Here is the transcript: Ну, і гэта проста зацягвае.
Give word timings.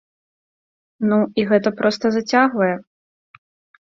Ну, 1.11 1.19
і 1.41 1.45
гэта 1.51 1.69
проста 1.81 2.05
зацягвае. 2.17 2.71